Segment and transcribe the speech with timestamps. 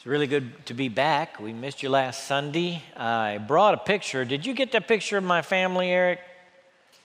[0.00, 1.38] It's really good to be back.
[1.38, 2.82] We missed you last Sunday.
[2.96, 4.24] I brought a picture.
[4.24, 6.20] Did you get that picture of my family, Eric?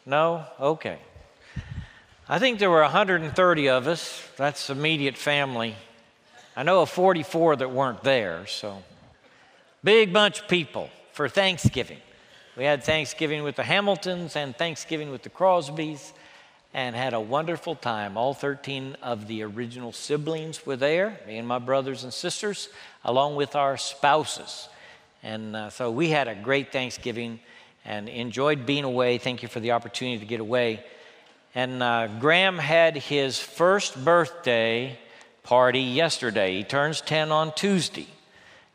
[0.05, 0.46] No?
[0.62, 1.00] Okay.
[2.29, 4.26] I think there were 130 of us.
[4.38, 5.76] That's immediate family.
[6.55, 8.81] I know of 44 that weren't there, so
[9.84, 12.00] big bunch of people for Thanksgiving.
[12.55, 16.14] We had Thanksgiving with the Hamiltons and Thanksgiving with the Crosbys
[16.76, 18.18] and had a wonderful time.
[18.18, 22.68] All 13 of the original siblings were there, me and my brothers and sisters,
[23.05, 24.68] along with our spouses.
[25.23, 27.40] And uh, so we had a great Thanksgiving
[27.85, 29.18] and enjoyed being away.
[29.20, 30.84] Thank you for the opportunity to get away.
[31.55, 34.99] And uh, Graham had his first birthday
[35.44, 36.57] party yesterday.
[36.57, 38.07] He turns 10 on Tuesday.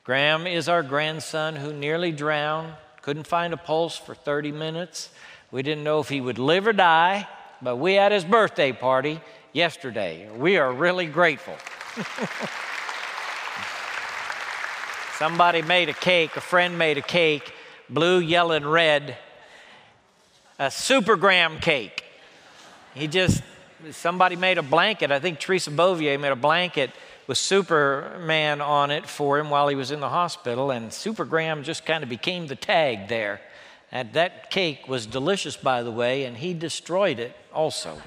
[0.05, 5.11] Graham is our grandson who nearly drowned, couldn't find a pulse for 30 minutes.
[5.51, 7.29] We didn't know if he would live or die.
[7.63, 9.21] But we had his birthday party
[9.53, 10.29] yesterday.
[10.37, 11.55] We are really grateful.
[15.19, 17.53] Somebody made a cake, a friend made a cake,
[17.91, 19.19] blue, yellow, and red,
[20.59, 22.03] a super graham cake.
[22.95, 23.43] He just,
[23.91, 25.11] somebody made a blanket.
[25.11, 26.91] I think Teresa Bovier made a blanket
[27.27, 31.63] with Superman on it for him while he was in the hospital, and Super Graham
[31.63, 33.41] just kind of became the tag there.
[33.93, 38.01] And that cake was delicious, by the way, and he destroyed it also.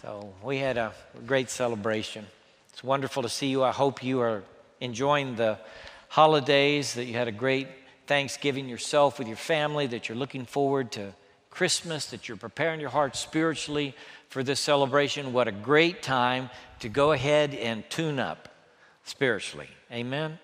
[0.00, 0.92] So we had a
[1.26, 2.26] great celebration.
[2.72, 3.64] It's wonderful to see you.
[3.64, 4.44] I hope you are
[4.80, 5.58] enjoying the
[6.08, 7.68] holidays, that you had a great
[8.06, 11.12] Thanksgiving yourself with your family, that you're looking forward to
[11.50, 13.94] Christmas, that you're preparing your heart spiritually
[14.28, 15.32] for this celebration.
[15.32, 18.48] What a great time to go ahead and tune up
[19.04, 19.68] spiritually.
[19.90, 20.38] Amen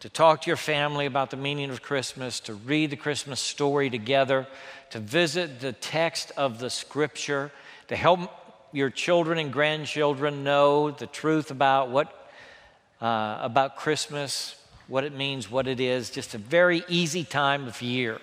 [0.00, 3.90] to talk to your family about the meaning of Christmas, to read the Christmas story
[3.90, 4.46] together,
[4.90, 7.50] to visit the text of the scripture,
[7.88, 8.30] to help
[8.72, 12.20] your children and grandchildren know the truth about what
[13.00, 14.56] uh, about Christmas,
[14.88, 16.10] what it means, what it is.
[16.10, 18.20] Just a very easy time of year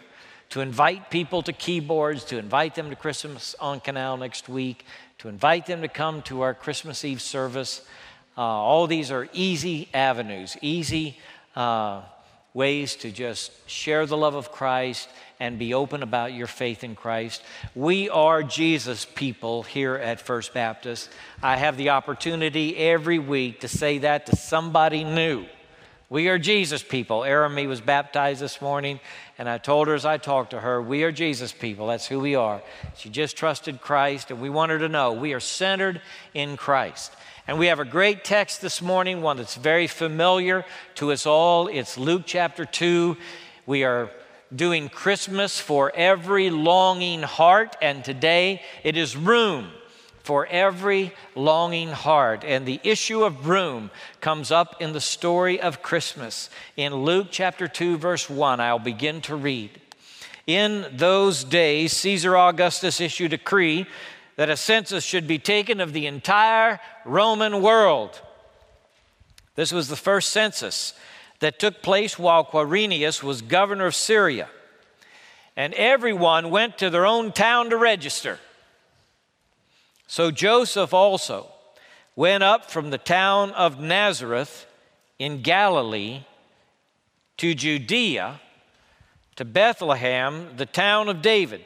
[0.49, 4.85] to invite people to keyboards, to invite them to Christmas on Canal next week,
[5.17, 7.81] to invite them to come to our Christmas Eve service.
[8.37, 11.17] Uh, all these are easy avenues, easy
[11.55, 12.01] uh,
[12.53, 15.07] ways to just share the love of Christ
[15.39, 17.41] and be open about your faith in Christ.
[17.73, 21.09] We are Jesus people here at First Baptist.
[21.41, 25.45] I have the opportunity every week to say that to somebody new.
[26.11, 27.21] We are Jesus people.
[27.21, 28.99] Arami was baptized this morning,
[29.37, 31.87] and I told her as I talked to her, we are Jesus people.
[31.87, 32.61] That's who we are.
[32.97, 36.01] She just trusted Christ, and we want her to know we are centered
[36.33, 37.13] in Christ.
[37.51, 40.63] And we have a great text this morning, one that's very familiar
[40.95, 41.67] to us all.
[41.67, 43.17] It's Luke chapter 2.
[43.65, 44.09] We are
[44.55, 49.67] doing Christmas for every longing heart, and today it is room
[50.23, 52.45] for every longing heart.
[52.45, 53.91] And the issue of room
[54.21, 56.49] comes up in the story of Christmas.
[56.77, 59.71] In Luke chapter 2, verse 1, I'll begin to read.
[60.47, 63.87] In those days, Caesar Augustus issued a decree
[64.35, 68.21] that a census should be taken of the entire Roman world.
[69.55, 70.93] This was the first census
[71.39, 74.47] that took place while Quirinius was governor of Syria.
[75.55, 78.39] And everyone went to their own town to register.
[80.07, 81.47] So Joseph also
[82.15, 84.65] went up from the town of Nazareth
[85.19, 86.21] in Galilee
[87.37, 88.39] to Judea
[89.35, 91.65] to Bethlehem, the town of David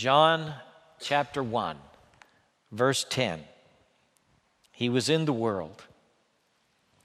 [0.00, 0.54] John
[0.98, 1.76] chapter 1,
[2.72, 3.44] verse 10.
[4.72, 5.82] He was in the world,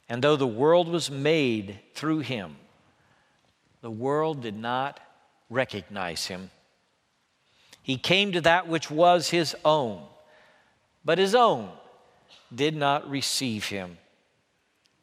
[0.08, 2.56] and though the world was made through him,
[3.82, 5.02] the world did not
[5.50, 6.52] recognize him.
[7.84, 10.02] He came to that which was his own,
[11.04, 11.72] but his own
[12.56, 13.98] did not receive him.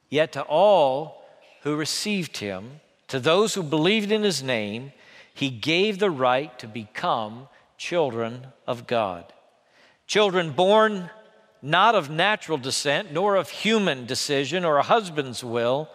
[0.08, 1.26] Yet to all
[1.60, 4.94] who received him, to those who believed in his name,
[5.34, 7.48] he gave the right to become
[7.82, 9.24] children of God.
[10.06, 11.10] Children born
[11.60, 15.88] not of natural descent, nor of human decision or a husband's will,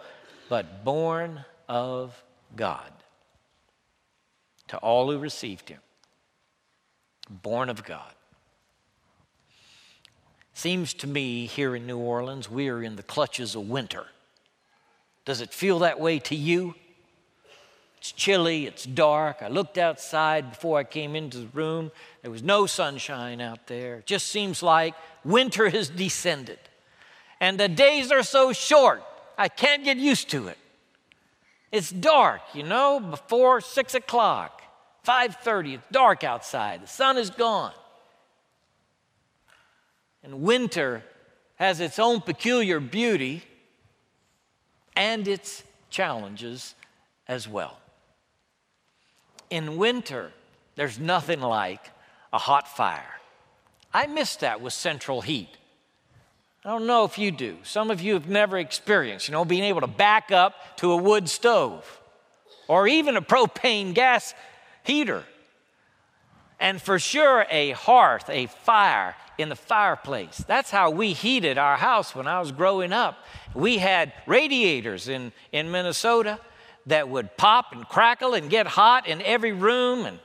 [0.50, 2.22] but born of
[2.54, 2.92] God.
[4.68, 5.80] To all who received him,
[7.30, 8.12] born of God.
[10.52, 14.04] Seems to me here in New Orleans, we are in the clutches of winter.
[15.24, 16.74] Does it feel that way to you?
[18.08, 19.42] It's chilly, it's dark.
[19.42, 21.92] I looked outside before I came into the room.
[22.22, 23.96] There was no sunshine out there.
[23.96, 24.94] It just seems like
[25.24, 26.58] winter has descended.
[27.38, 29.02] And the days are so short,
[29.36, 30.56] I can't get used to it.
[31.70, 34.62] It's dark, you know, before six o'clock,
[35.06, 36.84] 5:30, it's dark outside.
[36.84, 37.74] The sun is gone.
[40.22, 41.04] And winter
[41.56, 43.42] has its own peculiar beauty
[44.96, 46.74] and its challenges
[47.26, 47.78] as well.
[49.50, 50.32] In winter,
[50.76, 51.90] there's nothing like
[52.32, 53.20] a hot fire.
[53.92, 55.48] I miss that with central heat.
[56.64, 57.56] I don't know if you do.
[57.62, 60.96] Some of you have never experienced, you know, being able to back up to a
[60.96, 62.00] wood stove
[62.66, 64.34] or even a propane gas
[64.82, 65.24] heater.
[66.60, 70.44] And for sure, a hearth, a fire in the fireplace.
[70.46, 73.24] That's how we heated our house when I was growing up.
[73.54, 76.40] We had radiators in, in Minnesota
[76.88, 80.04] that would pop and crackle and get hot in every room.
[80.04, 80.18] And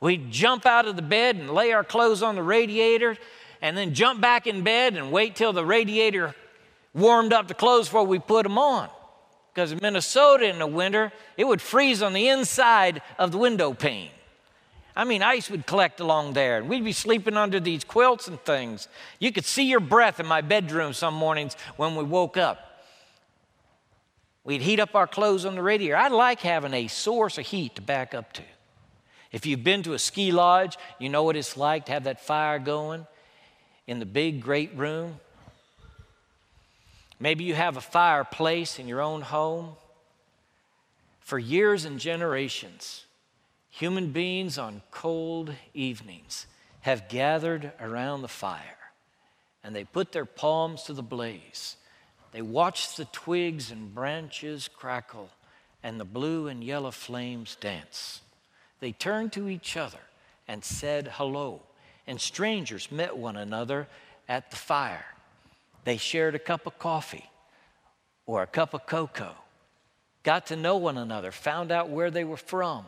[0.00, 3.16] we'd jump out of the bed and lay our clothes on the radiator
[3.62, 6.34] and then jump back in bed and wait till the radiator
[6.94, 8.88] warmed up the clothes before we put them on.
[9.52, 13.74] Because in Minnesota in the winter, it would freeze on the inside of the window
[13.74, 14.10] pane.
[14.94, 18.40] I mean, ice would collect along there, and we'd be sleeping under these quilts and
[18.40, 18.88] things.
[19.18, 22.69] You could see your breath in my bedroom some mornings when we woke up.
[24.50, 25.96] We'd heat up our clothes on the radiator.
[25.96, 28.42] I like having a source of heat to back up to.
[29.30, 32.20] If you've been to a ski lodge, you know what it's like to have that
[32.20, 33.06] fire going
[33.86, 35.20] in the big, great room.
[37.20, 39.76] Maybe you have a fireplace in your own home.
[41.20, 43.04] For years and generations,
[43.70, 46.46] human beings on cold evenings
[46.80, 48.90] have gathered around the fire
[49.62, 51.76] and they put their palms to the blaze
[52.32, 55.30] they watched the twigs and branches crackle
[55.82, 58.20] and the blue and yellow flames dance.
[58.80, 59.98] They turned to each other
[60.46, 61.62] and said hello,
[62.06, 63.88] and strangers met one another
[64.28, 65.06] at the fire.
[65.84, 67.28] They shared a cup of coffee
[68.26, 69.34] or a cup of cocoa,
[70.22, 72.84] got to know one another, found out where they were from.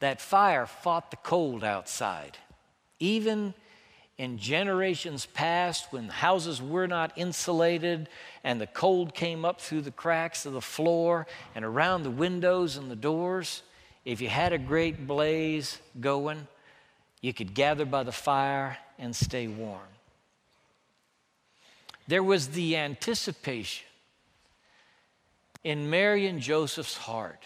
[0.00, 2.36] That fire fought the cold outside,
[3.00, 3.54] even
[4.18, 8.08] in generations past when houses were not insulated
[8.42, 12.76] and the cold came up through the cracks of the floor and around the windows
[12.76, 13.62] and the doors,
[14.04, 16.46] if you had a great blaze going,
[17.20, 19.80] you could gather by the fire and stay warm.
[22.08, 23.86] There was the anticipation
[25.64, 27.42] in Mary and Joseph's heart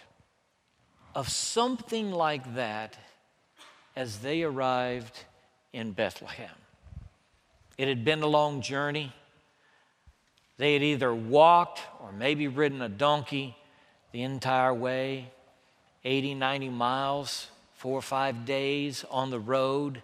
[1.15, 2.97] of something like that
[3.97, 5.25] as they arrived
[5.73, 6.60] in Bethlehem.
[7.81, 9.11] It had been a long journey.
[10.59, 13.56] They had either walked or maybe ridden a donkey
[14.12, 15.31] the entire way
[16.05, 20.03] 80, 90 miles, four or five days on the road.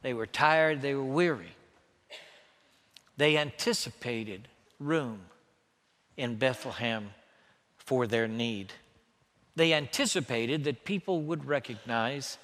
[0.00, 1.52] They were tired, they were weary.
[3.18, 4.48] They anticipated
[4.78, 5.20] room
[6.16, 7.10] in Bethlehem
[7.76, 8.72] for their need.
[9.56, 12.38] They anticipated that people would recognize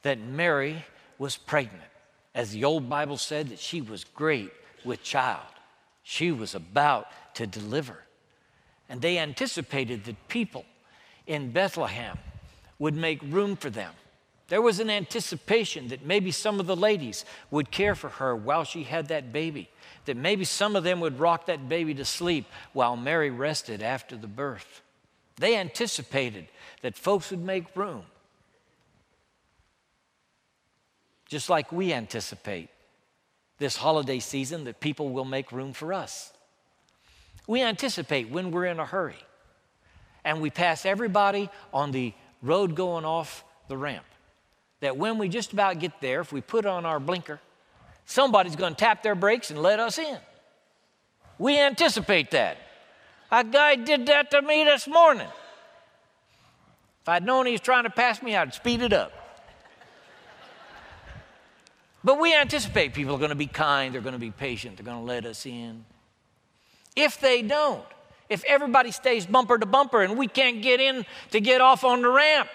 [0.00, 0.86] that Mary
[1.18, 1.90] was pregnant.
[2.34, 4.50] As the old Bible said, that she was great
[4.84, 5.46] with child.
[6.02, 8.02] She was about to deliver.
[8.88, 10.64] And they anticipated that people
[11.26, 12.18] in Bethlehem
[12.78, 13.92] would make room for them.
[14.48, 18.64] There was an anticipation that maybe some of the ladies would care for her while
[18.64, 19.70] she had that baby,
[20.04, 24.16] that maybe some of them would rock that baby to sleep while Mary rested after
[24.16, 24.82] the birth.
[25.36, 26.48] They anticipated
[26.82, 28.04] that folks would make room
[31.34, 32.68] just like we anticipate
[33.58, 36.32] this holiday season that people will make room for us.
[37.48, 39.18] We anticipate when we're in a hurry
[40.24, 44.04] and we pass everybody on the road going off the ramp
[44.78, 47.40] that when we just about get there, if we put on our blinker,
[48.06, 50.18] somebody's going to tap their brakes and let us in.
[51.40, 52.58] We anticipate that.
[53.32, 55.26] A guy did that to me this morning.
[57.02, 59.23] If I'd known he was trying to pass me, I'd speed it up.
[62.04, 64.84] But we anticipate people are going to be kind, they're going to be patient, they're
[64.84, 65.86] going to let us in.
[66.94, 67.84] If they don't,
[68.28, 72.02] if everybody stays bumper to bumper and we can't get in to get off on
[72.02, 72.48] the ramp,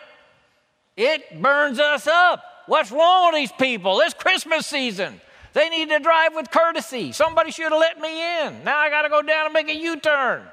[0.95, 2.43] it burns us up.
[2.67, 3.99] What's wrong with these people?
[4.01, 5.19] It's Christmas season.
[5.53, 7.11] They need to drive with courtesy.
[7.11, 8.63] Somebody should have let me in.
[8.63, 10.43] Now I got to go down and make a U turn.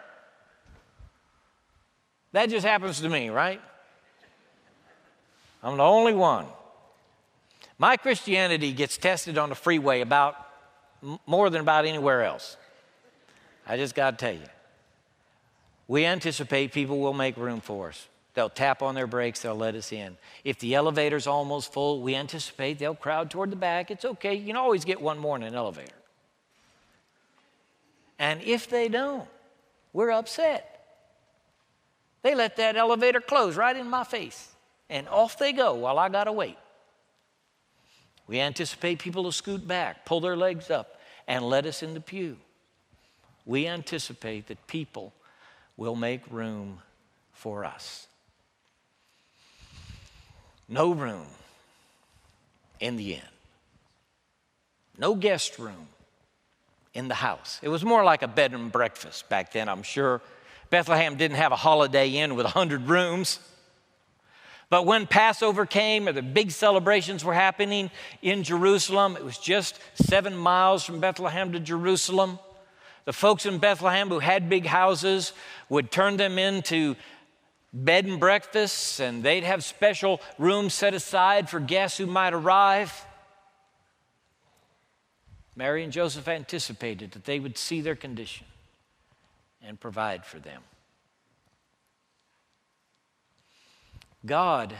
[2.33, 3.61] That just happens to me, right?
[5.63, 6.47] I'm the only one.
[7.79, 10.37] My Christianity gets tested on the freeway about
[11.27, 12.57] more than about anywhere else.
[13.67, 14.49] I just got to tell you.
[15.89, 18.09] We anticipate people will make room for us.
[18.35, 20.17] They'll tap on their brakes, they'll let us in.
[20.45, 23.91] If the elevator's almost full, we anticipate they'll crowd toward the back.
[23.91, 25.95] It's okay, you can always get one more in an elevator.
[28.19, 29.27] And if they don't,
[29.95, 30.85] we're upset.
[32.23, 34.51] They let that elevator close right in my face,
[34.91, 36.59] and off they go while I gotta wait.
[38.27, 42.01] We anticipate people to scoot back, pull their legs up, and let us in the
[42.01, 42.37] pew.
[43.45, 45.13] We anticipate that people
[45.77, 46.81] will make room
[47.33, 48.07] for us.
[50.69, 51.27] No room
[52.81, 53.23] in the inn,
[54.99, 55.89] no guest room
[56.93, 57.61] in the house.
[57.63, 60.21] It was more like a bed and breakfast back then, I'm sure.
[60.69, 63.39] Bethlehem didn't have a holiday inn with 100 rooms.
[64.69, 69.79] But when Passover came or the big celebrations were happening in Jerusalem, it was just
[69.95, 72.39] seven miles from Bethlehem to Jerusalem.
[73.05, 75.33] The folks in Bethlehem who had big houses
[75.69, 76.97] would turn them into
[77.73, 83.07] bed and breakfasts, and they'd have special rooms set aside for guests who might arrive.
[85.55, 88.47] Mary and Joseph anticipated that they would see their condition
[89.63, 90.63] and provide for them.
[94.27, 94.75] God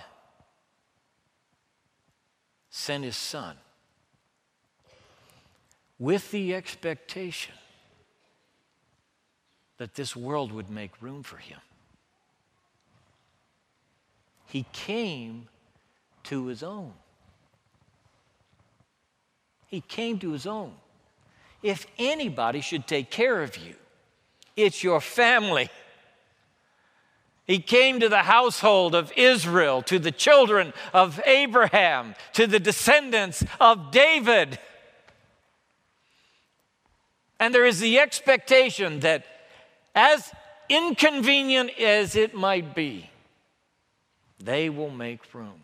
[2.69, 3.57] sent his son
[5.99, 7.55] with the expectation
[9.79, 11.59] that this world would make room for him.
[14.47, 15.49] He came
[16.25, 16.93] to his own.
[19.69, 20.75] He came to his own.
[21.63, 23.75] If anybody should take care of you,
[24.57, 25.69] it's your family.
[27.47, 33.45] He came to the household of Israel, to the children of Abraham, to the descendants
[33.61, 34.59] of David.
[37.39, 39.25] And there is the expectation that,
[39.95, 40.33] as
[40.69, 43.11] inconvenient as it might be,
[44.41, 45.61] they will make room.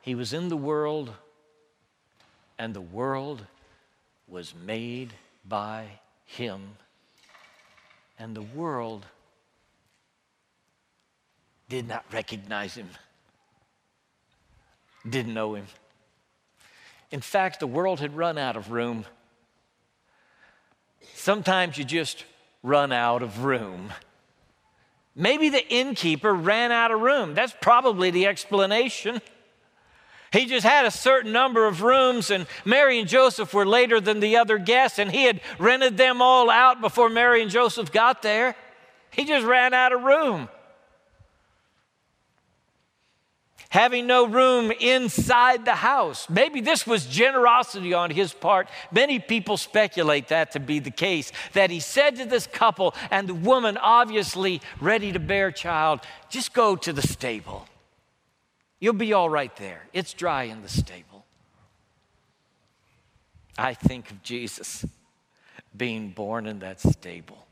[0.00, 1.12] He was in the world,
[2.58, 3.46] and the world
[4.28, 5.12] was made
[5.44, 6.76] by him.
[8.22, 9.04] And the world
[11.68, 12.88] did not recognize him,
[15.10, 15.66] didn't know him.
[17.10, 19.06] In fact, the world had run out of room.
[21.14, 22.24] Sometimes you just
[22.62, 23.92] run out of room.
[25.16, 27.34] Maybe the innkeeper ran out of room.
[27.34, 29.20] That's probably the explanation.
[30.32, 34.20] He just had a certain number of rooms, and Mary and Joseph were later than
[34.20, 38.22] the other guests, and he had rented them all out before Mary and Joseph got
[38.22, 38.56] there.
[39.10, 40.48] He just ran out of room.
[43.72, 46.28] having no room inside the house.
[46.28, 48.68] Maybe this was generosity on his part.
[48.90, 51.32] Many people speculate that to be the case.
[51.54, 56.52] That he said to this couple, and the woman obviously ready to bear child, just
[56.52, 57.66] go to the stable.
[58.82, 59.84] You'll be all right there.
[59.92, 61.24] It's dry in the stable.
[63.56, 64.84] I think of Jesus
[65.76, 67.46] being born in that stable.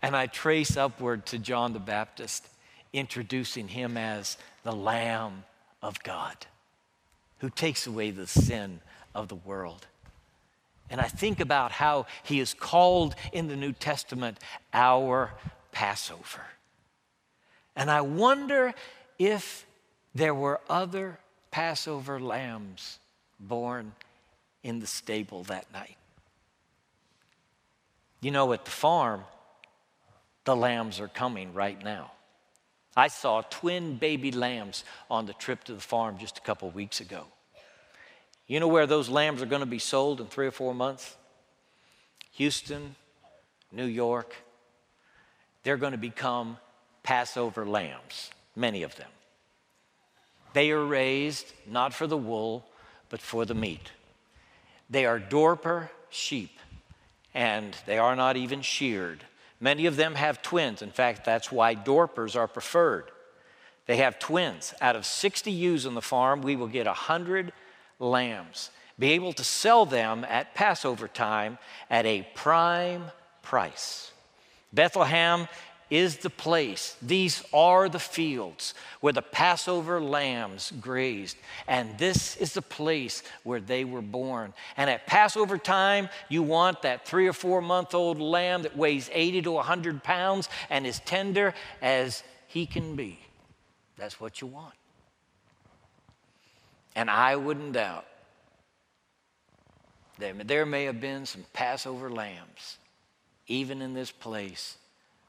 [0.00, 2.46] And I trace upward to John the Baptist
[2.92, 5.42] introducing him as the Lamb
[5.82, 6.36] of God
[7.38, 8.78] who takes away the sin
[9.12, 9.88] of the world.
[10.88, 14.38] And I think about how he is called in the New Testament
[14.72, 15.32] our
[15.72, 16.46] Passover.
[17.74, 18.72] And I wonder
[19.18, 19.66] if
[20.14, 21.18] there were other
[21.50, 22.98] Passover lambs
[23.40, 23.92] born
[24.62, 25.96] in the stable that night.
[28.20, 29.22] You know, at the farm,
[30.44, 32.12] the lambs are coming right now.
[32.96, 37.00] I saw twin baby lambs on the trip to the farm just a couple weeks
[37.00, 37.26] ago.
[38.48, 41.16] You know where those lambs are going to be sold in three or four months?
[42.32, 42.96] Houston,
[43.70, 44.34] New York.
[45.62, 46.56] They're going to become
[47.02, 49.08] Passover lambs, many of them.
[50.52, 52.66] They are raised not for the wool,
[53.08, 53.92] but for the meat.
[54.90, 56.58] They are Dorper sheep,
[57.34, 59.24] and they are not even sheared.
[59.60, 60.82] Many of them have twins.
[60.82, 63.10] In fact, that's why Dorpers are preferred.
[63.86, 64.74] They have twins.
[64.80, 67.52] Out of 60 ewes on the farm, we will get 100
[67.98, 68.70] lambs.
[68.98, 73.04] Be able to sell them at Passover time at a prime
[73.42, 74.12] price.
[74.72, 75.48] Bethlehem
[75.90, 81.36] is the place, these are the fields where the Passover lambs grazed.
[81.66, 84.52] And this is the place where they were born.
[84.76, 89.08] And at Passover time, you want that three or four month old lamb that weighs
[89.12, 93.18] 80 to 100 pounds and is tender as he can be.
[93.96, 94.74] That's what you want.
[96.94, 98.06] And I wouldn't doubt
[100.18, 102.78] that there may have been some Passover lambs,
[103.46, 104.76] even in this place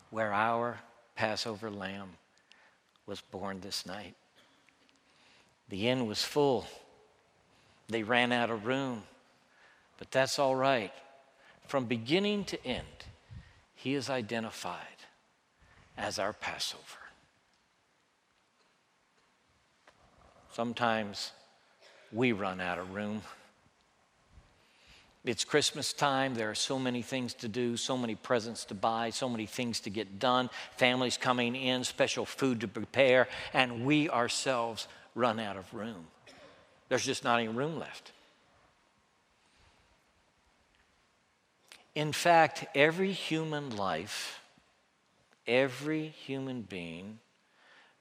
[0.09, 0.79] where our
[1.15, 2.09] Passover lamb
[3.05, 4.15] was born this night.
[5.69, 6.65] The inn was full.
[7.87, 9.03] They ran out of room,
[9.97, 10.91] but that's all right.
[11.67, 12.85] From beginning to end,
[13.75, 14.85] he is identified
[15.97, 16.83] as our Passover.
[20.51, 21.31] Sometimes
[22.11, 23.21] we run out of room.
[25.25, 26.33] It's Christmas time.
[26.33, 29.81] There are so many things to do, so many presents to buy, so many things
[29.81, 35.57] to get done, families coming in, special food to prepare, and we ourselves run out
[35.57, 36.07] of room.
[36.87, 38.13] There's just not any room left.
[41.95, 44.39] In fact, every human life,
[45.45, 47.19] every human being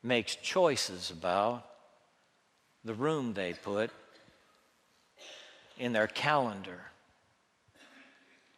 [0.04, 1.66] makes choices about
[2.84, 3.90] the room they put
[5.78, 6.80] in their calendar,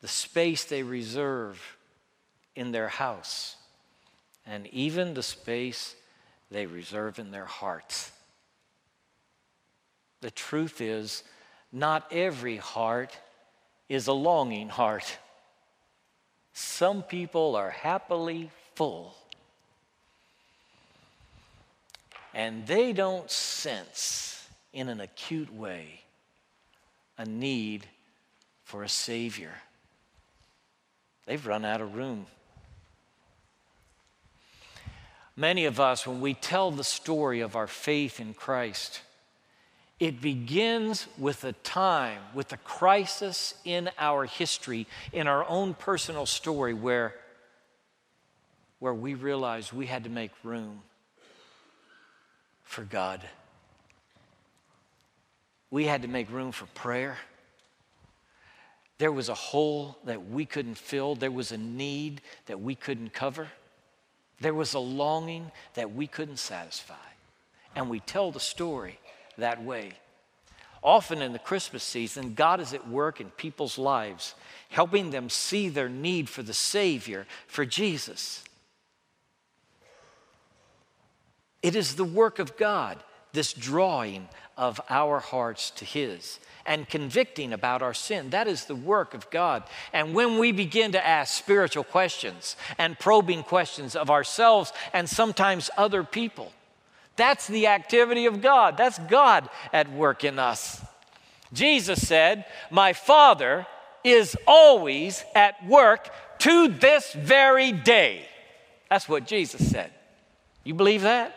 [0.00, 1.76] the space they reserve
[2.56, 3.56] in their house,
[4.46, 5.94] and even the space
[6.50, 8.10] they reserve in their hearts.
[10.20, 11.22] The truth is,
[11.72, 13.16] not every heart
[13.88, 15.18] is a longing heart.
[16.52, 19.14] Some people are happily full.
[22.34, 26.02] And they don't sense in an acute way
[27.18, 27.86] a need
[28.64, 29.52] for a Savior.
[31.30, 32.26] They've run out of room.
[35.36, 39.02] Many of us, when we tell the story of our faith in Christ,
[40.00, 46.26] it begins with a time, with a crisis in our history, in our own personal
[46.26, 47.14] story, where,
[48.80, 50.82] where we realized we had to make room
[52.64, 53.20] for God.
[55.70, 57.18] We had to make room for prayer.
[59.00, 63.14] There was a hole that we couldn't fill, there was a need that we couldn't
[63.14, 63.48] cover,
[64.40, 66.94] there was a longing that we couldn't satisfy.
[67.74, 68.98] And we tell the story
[69.38, 69.92] that way.
[70.82, 74.34] Often in the Christmas season, God is at work in people's lives,
[74.68, 78.44] helping them see their need for the Savior, for Jesus.
[81.62, 87.52] It is the work of God, this drawing of our hearts to His and convicting
[87.52, 88.30] about our sin.
[88.30, 89.62] That is the work of God.
[89.92, 95.70] And when we begin to ask spiritual questions and probing questions of ourselves and sometimes
[95.76, 96.52] other people,
[97.16, 98.76] that's the activity of God.
[98.76, 100.80] That's God at work in us.
[101.52, 103.66] Jesus said, My Father
[104.04, 108.26] is always at work to this very day.
[108.88, 109.92] That's what Jesus said.
[110.64, 111.34] You believe that?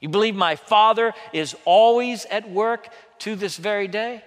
[0.00, 2.88] You believe my Father is always at work
[3.20, 4.22] to this very day?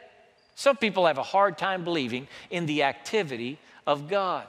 [0.55, 4.45] Some people have a hard time believing in the activity of God.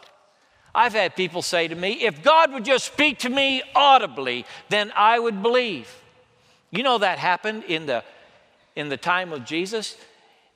[0.74, 4.92] I've had people say to me, if God would just speak to me audibly, then
[4.96, 5.92] I would believe.
[6.70, 8.04] You know that happened in the,
[8.76, 9.96] in the time of Jesus?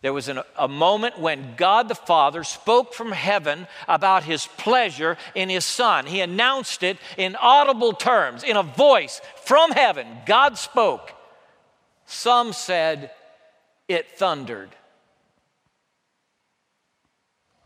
[0.04, 5.16] There was an, a moment when God the Father spoke from heaven about his pleasure
[5.34, 6.04] in his Son.
[6.04, 10.06] He announced it in audible terms, in a voice from heaven.
[10.26, 11.10] God spoke.
[12.04, 13.12] Some said
[13.88, 14.76] it thundered.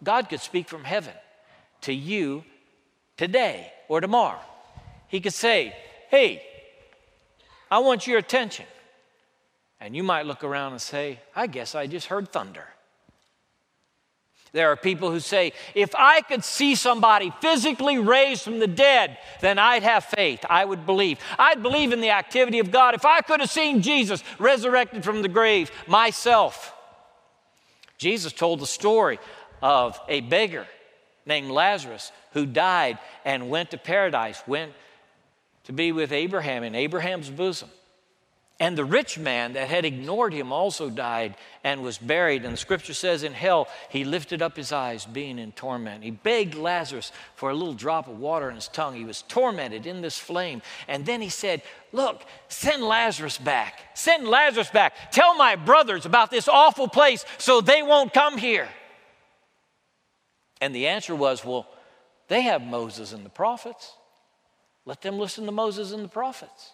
[0.05, 1.15] God could speak from heaven
[1.81, 2.45] to you
[3.17, 4.39] today or tomorrow.
[5.09, 5.75] He could say,
[6.09, 6.45] Hey,
[7.69, 8.67] I want your attention.
[9.81, 12.67] And you might look around and say, I guess I just heard thunder.
[14.53, 19.19] There are people who say, if I could see somebody physically raised from the dead,
[19.41, 20.45] then I'd have faith.
[20.49, 21.19] I would believe.
[21.39, 22.95] I'd believe in the activity of God.
[22.95, 26.75] If I could have seen Jesus resurrected from the grave myself.
[27.99, 29.19] Jesus told the story
[29.61, 30.67] of a beggar
[31.27, 34.73] named Lazarus who died and went to paradise, went
[35.65, 37.69] to be with Abraham in Abraham's bosom.
[38.61, 42.45] And the rich man that had ignored him also died and was buried.
[42.45, 46.03] And the scripture says in hell, he lifted up his eyes, being in torment.
[46.03, 48.97] He begged Lazarus for a little drop of water in his tongue.
[48.97, 50.61] He was tormented in this flame.
[50.89, 53.97] And then he said, Look, send Lazarus back.
[53.97, 55.13] Send Lazarus back.
[55.13, 58.69] Tell my brothers about this awful place so they won't come here.
[60.61, 61.69] And the answer was, Well,
[62.27, 63.93] they have Moses and the prophets.
[64.85, 66.73] Let them listen to Moses and the prophets.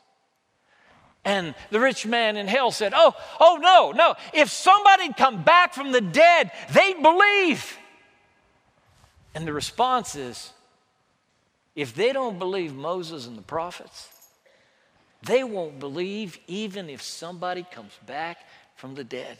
[1.24, 4.14] And the rich man in hell said, Oh, oh, no, no.
[4.32, 7.78] If somebody'd come back from the dead, they'd believe.
[9.34, 10.52] And the response is,
[11.74, 14.08] if they don't believe Moses and the prophets,
[15.24, 18.38] They won't believe even if somebody comes back
[18.76, 19.38] from the dead.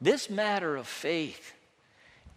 [0.00, 1.54] This matter of faith,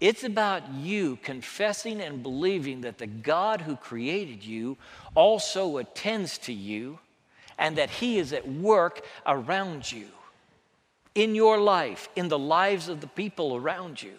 [0.02, 4.78] it's about you confessing and believing that the God who created you
[5.14, 6.98] also attends to you
[7.60, 10.08] and that He is at work around you,
[11.14, 14.14] in your life, in the lives of the people around you.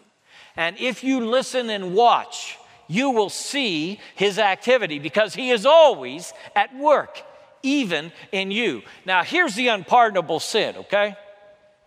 [0.54, 6.32] And if you listen and watch, you will see His activity because He is always
[6.54, 7.22] at work,
[7.64, 8.82] even in you.
[9.04, 11.16] Now, here's the unpardonable sin, okay?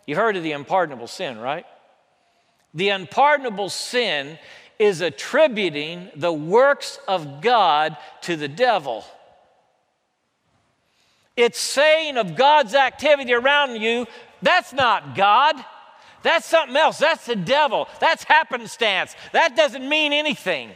[0.06, 1.66] You heard of the unpardonable sin, right?
[2.76, 4.38] The unpardonable sin
[4.78, 9.06] is attributing the works of God to the devil.
[11.38, 14.06] It's saying of God's activity around you,
[14.42, 15.56] that's not God.
[16.22, 16.98] That's something else.
[16.98, 17.88] That's the devil.
[18.00, 19.16] That's happenstance.
[19.32, 20.72] That doesn't mean anything.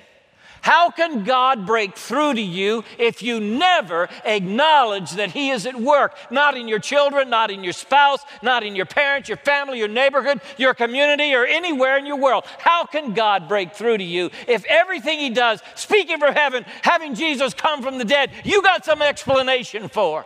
[0.61, 5.79] How can God break through to you if you never acknowledge that He is at
[5.79, 6.15] work?
[6.29, 9.87] Not in your children, not in your spouse, not in your parents, your family, your
[9.87, 12.45] neighborhood, your community, or anywhere in your world.
[12.59, 17.15] How can God break through to you if everything He does, speaking for heaven, having
[17.15, 20.25] Jesus come from the dead, you got some explanation for?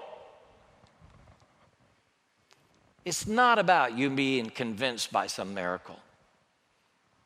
[3.05, 5.99] It's not about you being convinced by some miracle.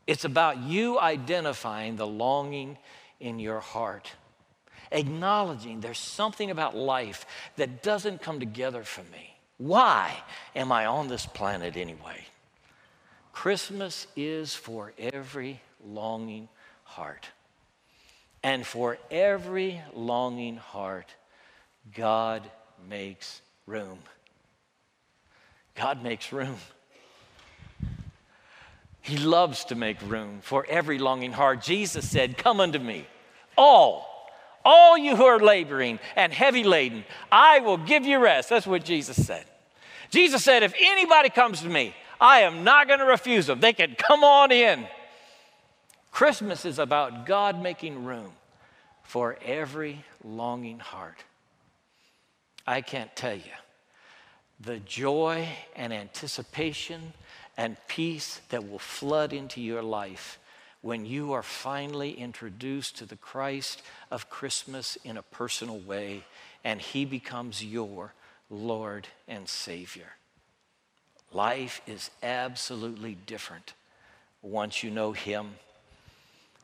[0.08, 2.78] It's about you identifying the longing
[3.19, 4.12] in your heart,
[4.91, 7.25] acknowledging there's something about life
[7.56, 9.36] that doesn't come together for me.
[9.58, 10.15] Why
[10.56, 12.25] am I on this planet anyway?
[13.32, 16.49] Christmas is for every longing
[16.84, 17.27] heart.
[18.43, 21.13] And for every longing heart,
[21.93, 22.49] God
[22.88, 23.99] makes room.
[25.75, 26.58] God makes room.
[29.08, 31.62] He loves to make room for every longing heart.
[31.62, 33.08] Jesus said, Come unto me,
[33.58, 34.06] all,
[34.65, 38.50] all you who are laboring and heavy laden, I will give you rest.
[38.50, 39.46] That's what Jesus said.
[40.10, 43.62] Jesus said, If anybody comes to me, I am not going to refuse them.
[43.62, 44.86] They can come on in.
[46.12, 48.34] Christmas is about God making room
[49.04, 51.24] for every longing heart.
[52.67, 53.56] I can't tell you
[54.60, 57.13] the joy and anticipation
[57.58, 60.39] and peace that will flood into your life
[60.82, 66.24] when you are finally introduced to the Christ of Christmas in a personal way
[66.63, 68.13] and He becomes your
[68.50, 70.13] Lord and Savior.
[71.34, 73.74] Life is absolutely different
[74.41, 75.56] once you know Him.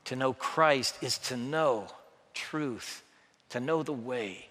[0.05, 1.87] To know Christ is to know
[2.33, 3.03] truth,
[3.49, 4.47] to know the way,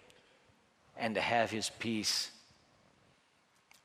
[0.99, 2.31] and to have His peace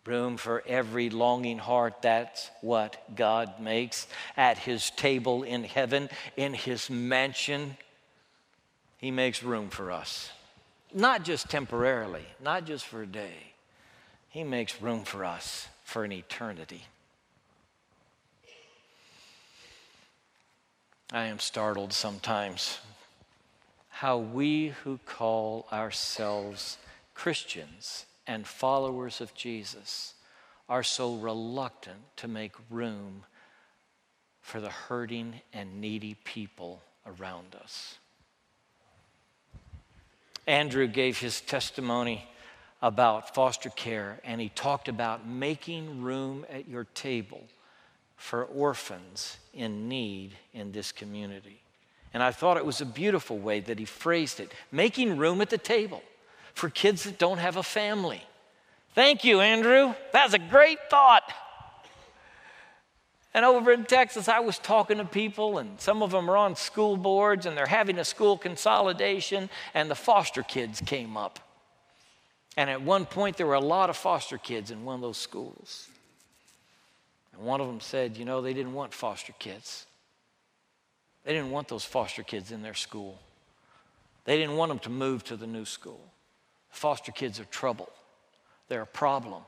[0.07, 2.01] room for every longing heart.
[2.01, 7.77] That's what God makes at his table in heaven, in his mansion.
[8.97, 10.31] He makes room for us.
[10.93, 13.53] Not just temporarily, not just for a day.
[14.29, 16.83] He makes room for us for an eternity.
[21.11, 22.79] I am startled sometimes
[23.89, 26.77] how we who call ourselves
[27.15, 30.13] Christians and followers of Jesus
[30.69, 33.23] are so reluctant to make room
[34.41, 37.97] for the hurting and needy people around us.
[40.45, 42.25] Andrew gave his testimony
[42.81, 47.43] about foster care, and he talked about making room at your table
[48.15, 51.61] for orphans in need in this community.
[52.13, 55.49] And I thought it was a beautiful way that he phrased it making room at
[55.49, 56.01] the table
[56.57, 58.21] for kids that don't have a family.
[58.95, 59.93] Thank you, Andrew.
[60.11, 61.31] That's a great thought.
[63.33, 66.55] And over in Texas, I was talking to people, and some of them are on
[66.55, 71.39] school boards, and they're having a school consolidation, and the foster kids came up.
[72.57, 75.17] And at one point, there were a lot of foster kids in one of those
[75.17, 75.87] schools.
[77.33, 79.85] And one of them said, You know, they didn't want foster kids.
[81.23, 83.19] They didn't want those foster kids in their school.
[84.25, 86.01] They didn't want them to move to the new school.
[86.69, 87.89] Foster kids are trouble,
[88.67, 89.43] they're a problem.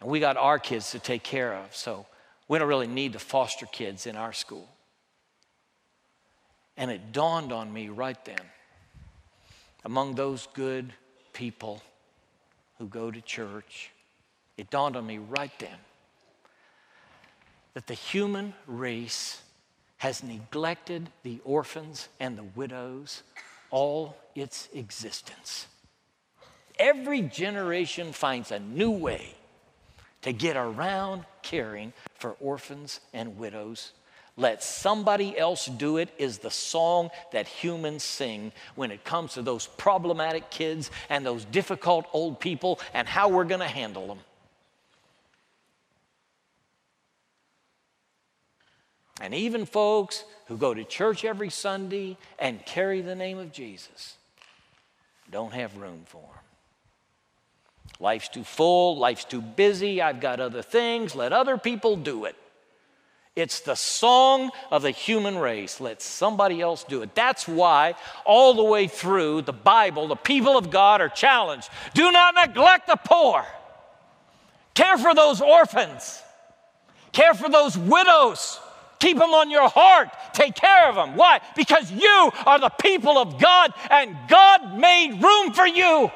[0.00, 2.06] And we got our kids to take care of, so
[2.46, 4.68] we don't really need the foster kids in our school.
[6.76, 8.38] And it dawned on me right then
[9.84, 10.92] among those good
[11.32, 11.82] people
[12.78, 13.90] who go to church,
[14.56, 15.76] it dawned on me right then
[17.74, 19.40] that the human race
[19.98, 23.22] has neglected the orphans and the widows
[23.70, 25.66] all its existence.
[26.78, 29.34] Every generation finds a new way
[30.22, 33.92] to get around caring for orphans and widows
[34.38, 39.42] let somebody else do it is the song that humans sing when it comes to
[39.42, 44.18] those problematic kids and those difficult old people and how we're going to handle them.
[49.20, 54.14] And even folks who go to church every Sunday and carry the name of Jesus
[55.32, 56.47] don't have room for them.
[58.00, 62.36] Life's too full, life's too busy, I've got other things, let other people do it.
[63.38, 65.80] It's the song of the human race.
[65.80, 67.14] Let somebody else do it.
[67.14, 72.10] That's why, all the way through the Bible, the people of God are challenged do
[72.10, 73.44] not neglect the poor,
[74.74, 76.20] care for those orphans,
[77.12, 78.58] care for those widows.
[78.98, 80.08] Keep them on your heart.
[80.32, 81.14] Take care of them.
[81.14, 81.40] Why?
[81.54, 86.10] Because you are the people of God and God made room for you.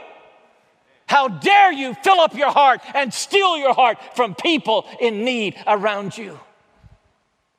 [1.13, 5.57] How dare you fill up your heart and steal your heart from people in need
[5.67, 6.39] around you?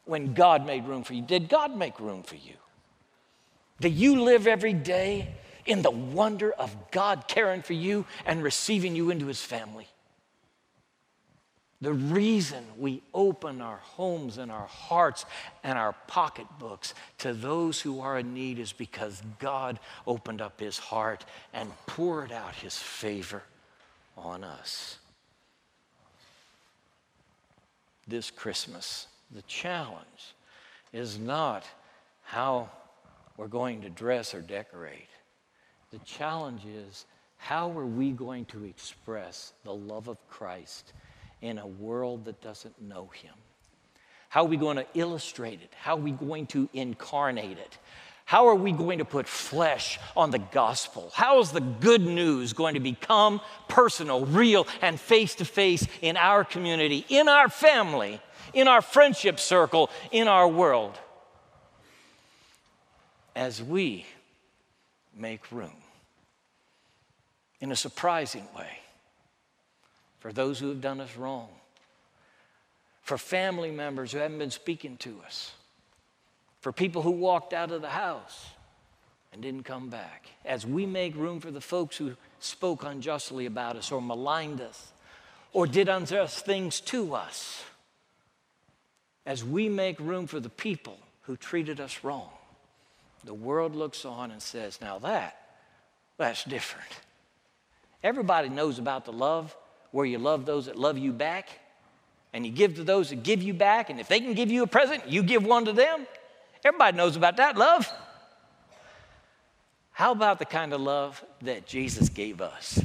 [0.05, 1.21] when God made room for you?
[1.21, 2.55] Did God make room for you?
[3.79, 5.33] Do you live every day
[5.65, 9.87] in the wonder of God caring for you and receiving you into his family?
[11.83, 15.25] The reason we open our homes and our hearts
[15.65, 20.77] and our pocketbooks to those who are in need is because God opened up his
[20.77, 23.43] heart and poured out his favor
[24.17, 24.97] on us.
[28.07, 30.35] This Christmas, the challenge
[30.93, 31.65] is not
[32.21, 32.69] how
[33.35, 35.09] we're going to dress or decorate.
[35.91, 40.93] The challenge is how are we going to express the love of Christ
[41.43, 43.33] in a world that doesn't know Him?
[44.29, 45.71] How are we going to illustrate it?
[45.79, 47.77] How are we going to incarnate it?
[48.25, 51.11] How are we going to put flesh on the gospel?
[51.13, 56.15] How is the good news going to become personal, real, and face to face in
[56.15, 58.21] our community, in our family,
[58.53, 60.97] in our friendship circle, in our world,
[63.35, 64.05] as we
[65.13, 65.75] make room
[67.59, 68.82] in a surprising way
[70.23, 71.49] for those who have done us wrong,
[73.01, 75.51] for family members who haven't been speaking to us,
[76.61, 78.45] for people who walked out of the house
[79.33, 83.75] and didn't come back, as we make room for the folks who spoke unjustly about
[83.75, 84.93] us or maligned us
[85.51, 87.61] or did unjust things to us
[89.25, 92.29] as we make room for the people who treated us wrong,
[93.25, 95.35] the world looks on and says, now that,
[96.15, 96.91] that's different.
[98.01, 99.53] Everybody knows about the love
[99.93, 101.47] where you love those that love you back
[102.33, 103.91] and you give to those that give you back.
[103.91, 106.07] And if they can give you a present, you give one to them.
[106.65, 107.87] Everybody knows about that love.
[109.91, 112.81] How about the kind of love that Jesus gave us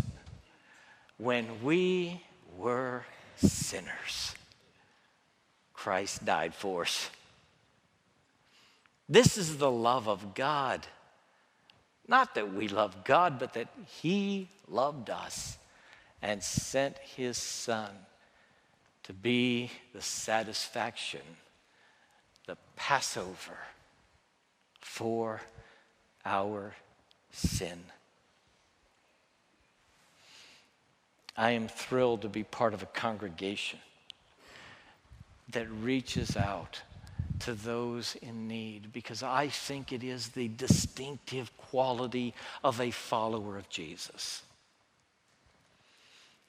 [1.16, 2.20] when we
[2.58, 3.04] were
[3.36, 4.34] sinners?
[5.72, 7.08] Christ died for us.
[9.08, 10.86] This is the love of God.
[12.06, 15.57] Not that we love God, but that He loved us
[16.22, 17.90] and sent His Son
[19.04, 21.22] to be the satisfaction,
[22.46, 23.58] the Passover
[24.80, 25.40] for
[26.24, 26.74] our
[27.32, 27.78] sin.
[31.36, 33.78] I am thrilled to be part of a congregation
[35.52, 36.82] that reaches out
[37.40, 43.56] to those in need because I think it is the distinctive quality of a follower
[43.56, 44.42] of Jesus.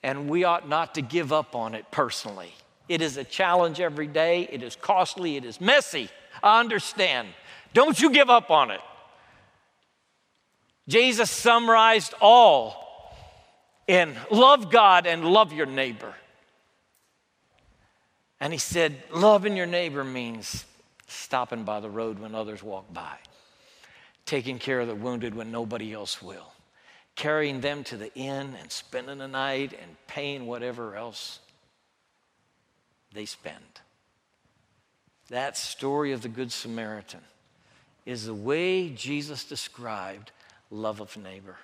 [0.01, 2.53] And we ought not to give up on it personally.
[2.87, 6.09] It is a challenge every day, it is costly, it is messy.
[6.41, 7.27] I understand.
[7.73, 8.81] Don't you give up on it.
[10.87, 13.13] Jesus summarized all
[13.87, 16.13] in love God and love your neighbor.
[18.39, 20.65] And he said, Loving your neighbor means
[21.07, 23.17] stopping by the road when others walk by,
[24.25, 26.51] taking care of the wounded when nobody else will,
[27.19, 31.39] carrying them to the inn and spending the night and paying whatever else
[33.13, 33.57] they spend.
[35.27, 37.19] That story of the Good Samaritan
[38.05, 40.31] is the way Jesus described
[40.71, 41.57] love of neighbor.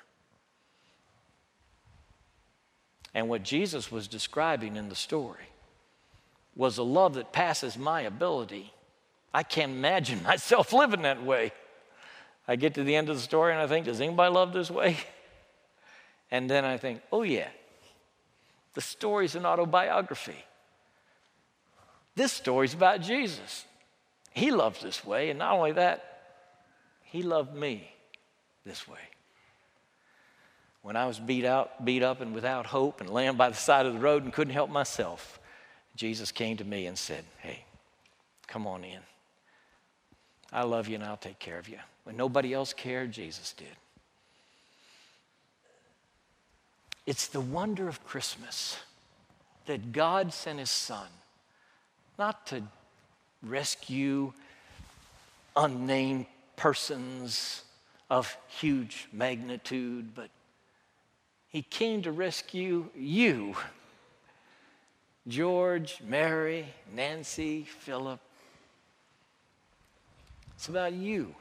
[3.14, 5.48] And what Jesus was describing in the story
[6.54, 8.74] was a love that passes my ability.
[9.34, 11.54] I can't imagine myself living that way.
[12.46, 14.70] I get to the end of the story and I think, does anybody love this
[14.70, 14.98] way?
[16.32, 17.50] And then I think, oh, yeah,
[18.74, 20.44] the story's an autobiography.
[22.16, 23.66] This story's about Jesus.
[24.32, 26.22] He loved this way, and not only that,
[27.04, 27.90] He loved me
[28.66, 29.00] this way.
[30.82, 33.86] When I was beat out, beat up and without hope and laying by the side
[33.86, 35.40] of the road and couldn't help myself,
[35.96, 37.66] Jesus came to me and said, Hey,
[38.48, 39.00] come on in.
[40.52, 41.80] I love you and I'll take care of you.
[42.04, 43.76] When nobody else cared, Jesus did.
[47.06, 48.78] It's the wonder of Christmas
[49.66, 51.08] that God sent his son
[52.18, 52.64] not to
[53.44, 54.34] rescue
[55.56, 57.64] unnamed persons
[58.10, 60.30] of huge magnitude, but
[61.48, 63.56] he came to rescue you.
[65.28, 68.20] George, Mary, Nancy, Philip.
[70.56, 71.36] It's about you,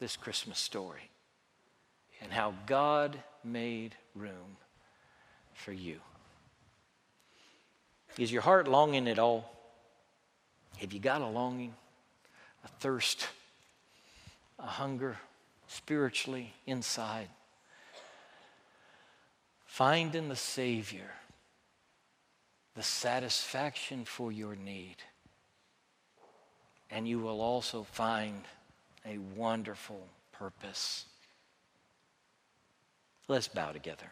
[0.00, 1.10] this Christmas story,
[2.22, 4.56] and how God made room
[5.54, 6.00] for you.
[8.18, 9.52] Is your heart longing at all?
[10.78, 11.74] Have you got a longing,
[12.64, 13.28] a thirst,
[14.58, 15.16] a hunger
[15.66, 17.28] spiritually inside?
[19.66, 21.10] Find in the Savior
[22.74, 24.96] the satisfaction for your need.
[26.90, 28.42] And you will also find
[29.04, 31.04] a wonderful purpose.
[33.28, 34.06] Let's bow together.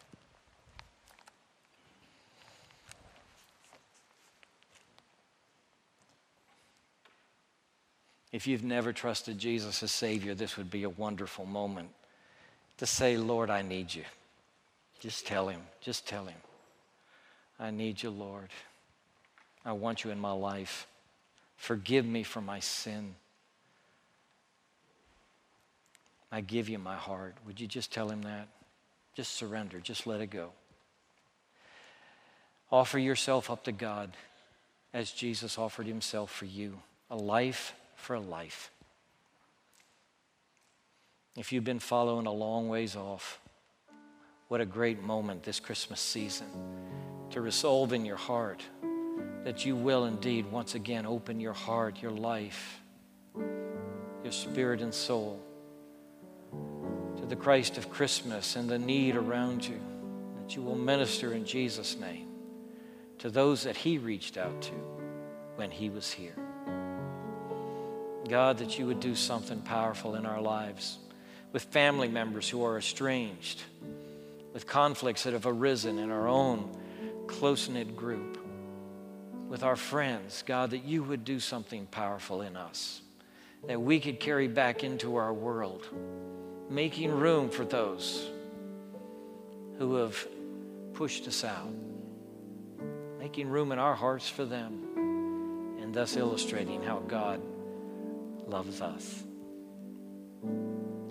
[8.31, 11.89] If you've never trusted Jesus as Savior, this would be a wonderful moment
[12.77, 14.05] to say, Lord, I need you.
[15.01, 16.37] Just tell Him, just tell Him,
[17.59, 18.51] I need you, Lord.
[19.65, 20.87] I want you in my life.
[21.57, 23.15] Forgive me for my sin.
[26.31, 27.35] I give you my heart.
[27.47, 28.49] Would you just tell Him that?
[29.17, 30.51] Just surrender, just let it go.
[32.71, 34.11] Offer yourself up to God
[34.93, 38.71] as Jesus offered Himself for you a life for a life.
[41.35, 43.41] If you've been following a long ways off,
[44.49, 46.49] what a great moment this Christmas season
[47.31, 48.63] to resolve in your heart
[49.45, 52.81] that you will indeed once again open your heart, your life,
[53.35, 55.41] your spirit and soul
[57.29, 59.81] the Christ of Christmas and the need around you,
[60.41, 62.29] that you will minister in Jesus' name
[63.19, 64.73] to those that He reached out to
[65.57, 66.37] when He was here.
[68.29, 70.99] God, that you would do something powerful in our lives
[71.53, 73.63] with family members who are estranged,
[74.53, 76.77] with conflicts that have arisen in our own
[77.27, 78.39] close knit group,
[79.49, 80.43] with our friends.
[80.45, 83.01] God, that you would do something powerful in us,
[83.67, 85.87] that we could carry back into our world,
[86.69, 88.29] making room for those
[89.79, 90.27] who have
[90.95, 91.73] pushed us out,
[93.19, 97.41] making room in our hearts for them, and thus illustrating how God
[98.47, 99.23] loves us.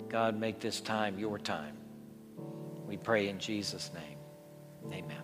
[0.08, 1.76] God, make this time your time.
[2.86, 4.18] We pray in Jesus' name.
[4.92, 5.22] Amen.